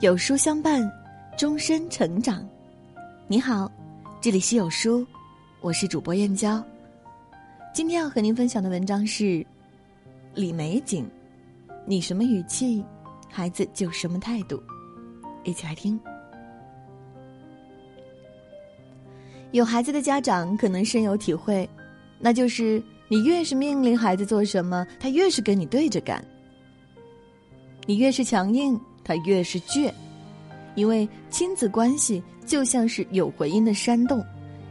[0.00, 0.90] 有书相伴，
[1.36, 2.42] 终身成长。
[3.28, 3.70] 你好，
[4.18, 5.06] 这里是有书，
[5.60, 6.64] 我是主播燕娇。
[7.74, 9.46] 今天要和您分享的文章是
[10.34, 11.06] 李美景。
[11.84, 12.82] 你什么语气，
[13.28, 14.58] 孩子就什么态度。
[15.44, 16.00] 一起来听。
[19.50, 21.68] 有孩子的家长可能深有体会，
[22.18, 26.18] 那就是你越是命令孩子做什么，他越是跟你对着干；
[27.84, 29.92] 你越是强硬，他越是倔。
[30.76, 34.24] 因为亲子关系就像是有回音的山洞，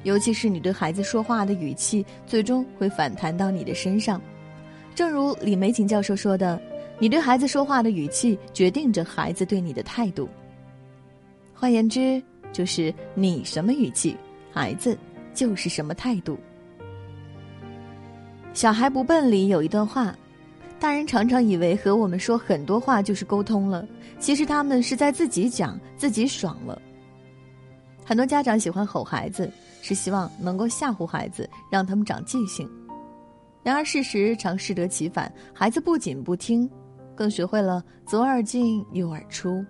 [0.04, 4.20] 尤其是你对孩子说话的语气，最终会反弹到你的身上。
[4.96, 6.60] 正如李玫瑾教授说的
[7.00, 10.28] ：“你对孩子说话的语气，决定着孩子对你的态度。”
[11.54, 12.22] 换言之，
[12.54, 14.16] 就是你什么语气。
[14.52, 14.98] 孩子
[15.34, 16.38] 就是什么态度。
[18.54, 20.18] 小孩不笨里有一段话，
[20.80, 23.86] 大人常常以为和我们说很多话就是沟通了，
[24.18, 26.82] 其实他们是在自己讲自己爽了。
[28.06, 32.68] 很多家长喜欢吼孩子，是希望能够吓唬孩子，让他们长记性。
[33.62, 36.68] 然而事实常适得其反，孩子不仅不听，
[37.14, 39.64] 更学会了左耳进右耳出。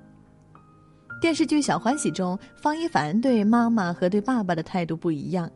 [1.19, 5.49] 电视剧《小欢喜》中，方一凡对妈妈和对爸爸的态度不一样。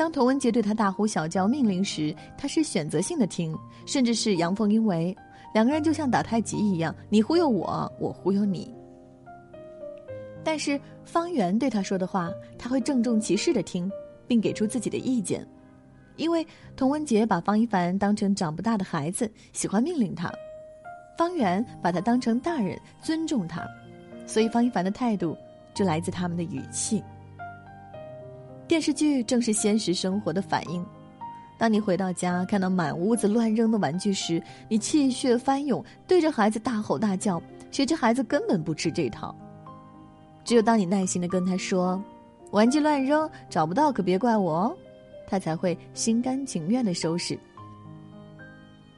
[0.00, 5.14] 当童文杰对他大呼小叫命令时，他是选择性的听，甚至是阳奉阴违。
[5.52, 8.74] 两个人就像打太极一样，你忽悠我，我忽悠你。
[10.42, 13.92] 但是方圆对他说的话，他会郑重其事的听，
[14.26, 15.46] 并给出自己的意见。
[16.16, 20.30] 因为童文杰把方一凡当成长不大的孩子，喜欢命令他；
[21.18, 23.68] 方圆把他当成大人，尊重他。
[24.26, 25.36] 所以方一凡的态度
[25.74, 27.04] 就来自他们的语气。
[28.70, 30.86] 电视剧正是现实生活的反应。
[31.58, 37.42] 当你回到家看到满屋子乱扔的玩具时，你气血翻涌，对着孩子大吼大叫。
[37.72, 39.34] 谁知孩子根本不吃这套。
[40.44, 42.00] 只有当你耐心的跟他说
[42.54, 44.76] ：“玩具乱扔找不到可别怪我哦”，
[45.26, 47.36] 他才会心甘情愿的收拾。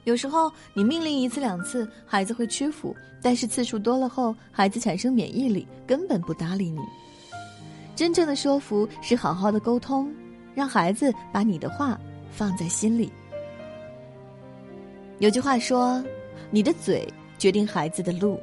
[0.05, 6.79] 有时候你命令一次两次，孩子会屈服；但是次数多了后，孩子产生免疫力，根本不搭理你。
[8.03, 10.13] 真正的说服是好好的沟通，
[10.57, 11.97] 让孩子把你的话
[12.33, 13.13] 放在心里。
[15.21, 16.03] 有句话说
[16.51, 17.07] ：“你的嘴
[17.39, 18.41] 决定孩子的路。”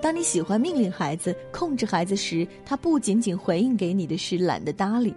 [0.00, 5.12] 当你喜欢命令孩子、控制孩子时，他不仅仅回应给你的是懒得搭理，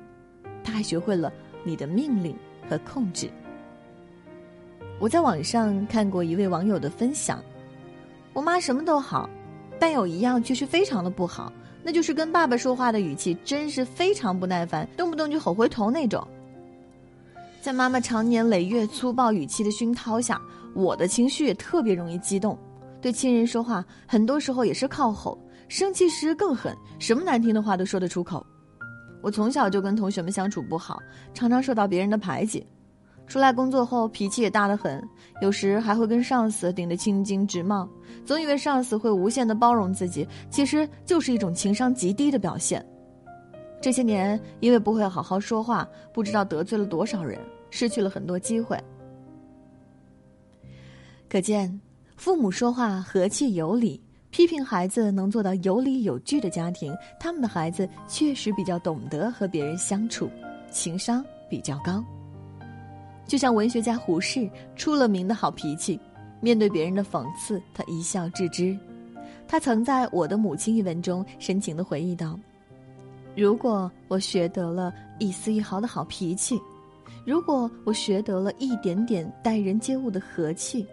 [0.64, 1.32] 他还学会了
[1.64, 2.36] 你的命令
[2.68, 3.30] 和控制。
[5.00, 7.40] 我在网上看过一位网友的分享，
[8.34, 9.30] 我妈什么都好，
[9.80, 11.54] 但有一样却是非常的不好，
[11.84, 16.26] 那就是跟爸爸说话的语气真是非常不耐烦，动不动就吼回头那种。
[17.62, 20.42] 在妈妈长年累月粗暴语气的熏陶下，
[20.74, 22.58] 我的情绪也特别容易激动，
[23.02, 28.46] 对亲人说话很多时候也是靠吼，生气时更狠，什么难听的话都说得出口。
[29.22, 31.02] 我从小就跟同学们相处不好，
[31.34, 32.66] 常常受到别人的排挤。
[33.30, 35.02] 出来工作后，脾气也大得很，
[35.40, 37.88] 有时还会跟上司顶得青筋直冒，
[38.26, 42.84] 总以为上司会无限的包容自己，其实就是一种情商极低的表现。
[43.80, 48.76] 这些年，因为不会好好说话，不知道得罪了多少人，失去了很多机会。
[51.30, 51.80] 可见，
[52.18, 54.02] 父母说话和气有理，
[54.32, 60.28] 批评孩子能做到有理有据的家庭，他们的孩子确实比较懂得和别人相处，
[60.72, 62.04] 情商比较高。
[63.30, 66.00] 就像文学家胡适出了名的好脾气，
[66.42, 68.76] 面对别人的讽刺，他一笑置之。
[69.48, 72.38] 他曾在《我的母亲》一文中深情的回忆道
[73.38, 76.60] ：“如果我学得了一丝一毫的好脾气，
[77.24, 80.84] 如果我学得了一点点待人接物的和气，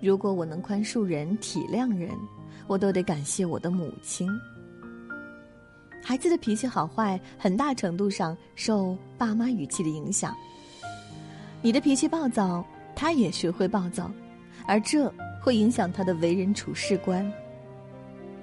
[0.00, 2.10] 如果我能宽恕人、体谅人，
[2.66, 4.28] 我都得感谢我的母亲。”
[6.02, 10.34] 孩子的脾气好坏，很大程度上受爸妈语气的影响。
[11.60, 12.64] 你的脾气暴躁，
[12.94, 14.10] 他也学会暴躁，
[14.66, 15.12] 而这
[15.42, 17.30] 会影响他的为人处事观。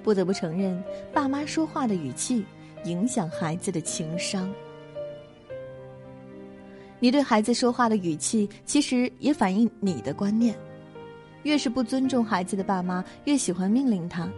[0.02, 0.82] 不得不承认，
[1.12, 2.44] 爸妈说话的语气
[2.84, 4.52] 影响孩子的情商。
[6.98, 10.54] 你对孩子说话的语气，其实也反映你的观念。
[11.42, 14.28] 越是不尊重孩子的爸妈，越喜欢命令他。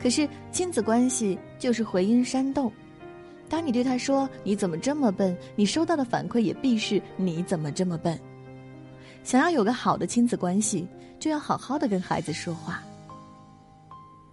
[0.00, 2.72] 可是亲子关系就是回音山洞。
[3.52, 8.18] 当你对他说“你怎么这么笨”，你收到的反馈也必是“你怎么这么笨”。
[9.22, 10.88] 想要有个好的亲子关系，
[11.20, 12.82] 就要好好的跟孩子说话。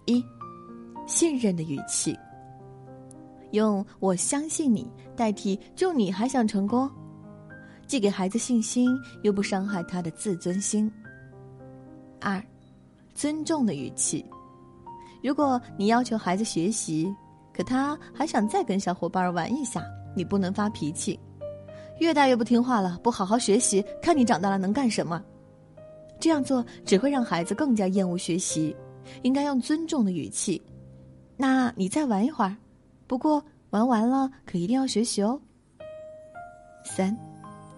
[0.06, 0.24] 一，
[1.06, 2.18] 信任的语气，
[3.50, 6.90] 用“我相信你”代替“就你还想成功”，
[7.86, 8.88] 既给孩子信心，
[9.22, 10.90] 又不伤害他的自尊心。
[12.22, 12.42] 二，
[13.14, 14.24] 尊重的语气。
[15.22, 17.14] 如果你要求孩子学习，
[17.60, 19.84] 可他还想再跟小伙伴玩一下，
[20.16, 21.20] 你不能发脾气。
[21.98, 25.22] 越大越不听话了，不好好学习，看你长大了能干什么？
[26.18, 28.74] 这样做只会让孩子更加厌恶学习。
[29.20, 30.62] 应该用尊重的语气。
[31.36, 32.56] 那你再玩一会儿，
[33.06, 35.38] 不过玩完了可一定要学习哦。
[36.82, 37.14] 三，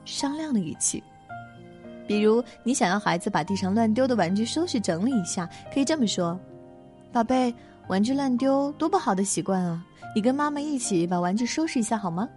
[0.05, 1.03] 商量的语气。
[2.07, 6.39] 比如你想要孩子把地上乱丢的玩具收拾整理一下，可以这么说
[7.13, 7.53] ：“宝贝，
[7.89, 9.85] 玩具乱丢多不好的习惯啊！
[10.15, 12.29] 你跟妈妈一起把玩具收拾一下好吗？”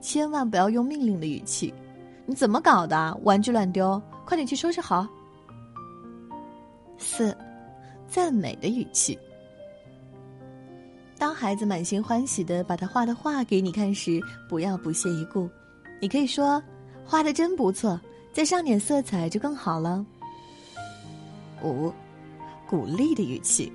[0.00, 1.72] 千万不要用命令的语气。
[2.26, 3.20] 你怎么搞的？
[3.22, 5.06] 玩具乱丢，快点去收拾好。
[6.98, 7.36] 四，
[8.08, 9.18] 赞美的语气。
[11.18, 15.48] 当孩子满心欢喜的把他画的画给你看时，不要不屑一顾。
[16.00, 16.62] 你可以说
[17.06, 17.98] ：“画的真不错，
[18.32, 20.04] 再上点色彩就更好了。”
[21.64, 21.92] 五，
[22.68, 23.72] 鼓励的语气。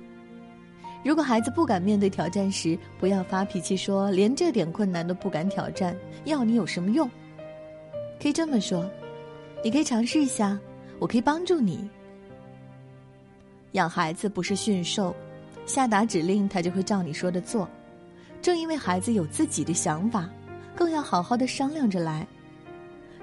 [1.04, 7.10] 如果孩子不敢面对挑战时，不要发脾气说：“连这点困难都不敢挑战，要你有什么用？”
[8.22, 8.88] 可以这么说
[9.64, 10.56] ：“你可以尝试一下，
[11.00, 11.88] 我可以帮助你。”
[13.72, 15.12] 养孩子不是驯兽，
[15.66, 17.68] 下达指令他就会照你说的做。
[18.40, 20.28] 正因为孩子有自己的想法，
[20.76, 22.24] 更要好好的商量着来。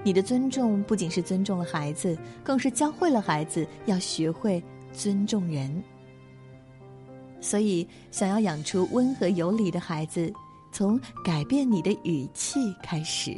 [0.02, 4.62] 你的尊重不仅是尊重了孩子，更是教会了孩子要学会
[4.92, 5.82] 尊重人。
[7.40, 10.32] 所以，想要养出温和有礼的孩子，
[10.70, 13.36] 从改变你的语气开始。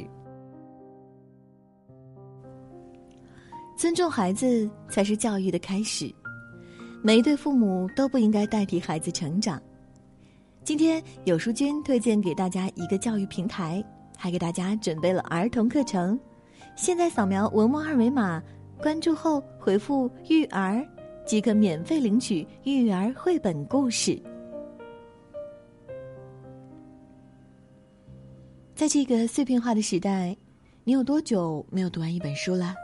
[3.75, 6.13] 尊重孩子才是教育的开始。
[7.01, 9.61] 每一对父母都不应该代替孩子成长。
[10.63, 13.83] 今天有书君推荐给大家一个教育平台，
[14.17, 16.17] 还给大家准备了儿童课程。
[16.77, 18.41] 现在扫描文末二维码，
[18.77, 20.85] 关注后回复“育儿”。
[21.25, 24.21] 即可免费领取育儿绘本故事。
[28.75, 30.35] 在这个碎片化的时代，
[30.83, 32.75] 你有多久没有读完一本书了？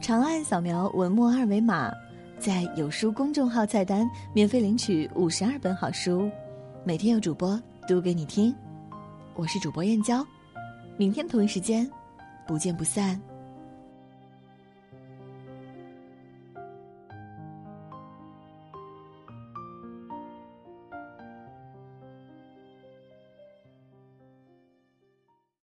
[0.00, 1.92] 长按扫描文末二维码，
[2.38, 6.30] 在有书公众号菜单免费领取五十二本好书，
[6.84, 8.54] 每天有主播读给你听。
[9.34, 10.24] 我是主播燕娇，
[10.96, 11.90] 明天同一时间，
[12.46, 13.20] 不见不散。